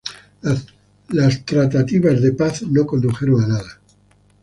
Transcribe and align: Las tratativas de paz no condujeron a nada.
Las 1.09 1.45
tratativas 1.45 2.19
de 2.23 2.31
paz 2.31 2.63
no 2.63 2.87
condujeron 2.87 3.43
a 3.43 3.47
nada. 3.49 3.79